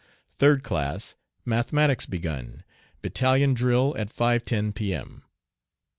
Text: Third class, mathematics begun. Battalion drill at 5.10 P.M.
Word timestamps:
Third 0.31 0.63
class, 0.63 1.15
mathematics 1.45 2.07
begun. 2.07 2.63
Battalion 3.03 3.53
drill 3.53 3.95
at 3.99 4.11
5.10 4.11 4.73
P.M. 4.73 5.21